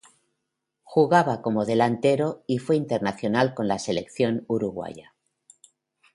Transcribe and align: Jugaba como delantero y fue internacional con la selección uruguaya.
Jugaba 0.81 1.43
como 1.43 1.63
delantero 1.63 2.43
y 2.47 2.57
fue 2.57 2.75
internacional 2.75 3.53
con 3.53 3.67
la 3.67 3.77
selección 3.77 4.45
uruguaya. 4.47 5.13